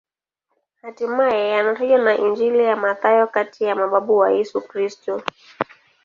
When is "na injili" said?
1.97-2.59